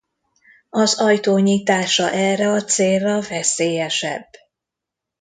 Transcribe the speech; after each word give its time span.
Az 0.69 0.99
ajtó 0.99 1.37
nyitása 1.37 2.11
erre 2.11 2.47
a 2.51 2.61
célra 2.63 3.21
veszélyesebb. 3.21 4.27